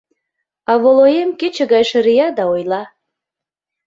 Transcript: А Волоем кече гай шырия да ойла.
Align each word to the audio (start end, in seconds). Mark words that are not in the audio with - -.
А 0.71 0.73
Волоем 0.83 1.29
кече 1.39 1.63
гай 1.73 1.83
шырия 1.89 2.27
да 2.37 2.43
ойла. 2.53 2.83